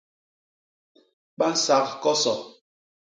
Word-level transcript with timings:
Ba 1.37 1.45
nsak 1.53 1.87
koso. 2.03 2.33